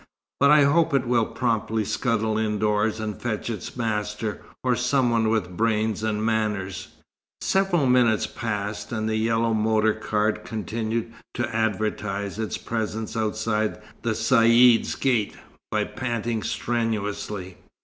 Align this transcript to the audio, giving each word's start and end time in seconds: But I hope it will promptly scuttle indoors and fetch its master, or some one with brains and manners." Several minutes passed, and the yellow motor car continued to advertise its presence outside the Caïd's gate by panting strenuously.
But 0.39 0.49
I 0.49 0.63
hope 0.63 0.95
it 0.95 1.05
will 1.05 1.27
promptly 1.27 1.85
scuttle 1.85 2.35
indoors 2.35 2.99
and 2.99 3.21
fetch 3.21 3.51
its 3.51 3.77
master, 3.77 4.41
or 4.63 4.75
some 4.75 5.11
one 5.11 5.29
with 5.29 5.55
brains 5.55 6.01
and 6.01 6.25
manners." 6.25 6.87
Several 7.41 7.85
minutes 7.85 8.25
passed, 8.25 8.91
and 8.91 9.07
the 9.07 9.15
yellow 9.15 9.53
motor 9.53 9.93
car 9.93 10.31
continued 10.31 11.13
to 11.35 11.47
advertise 11.55 12.39
its 12.39 12.57
presence 12.57 13.15
outside 13.15 13.79
the 14.01 14.13
Caïd's 14.13 14.95
gate 14.95 15.35
by 15.69 15.83
panting 15.83 16.41
strenuously. 16.41 17.57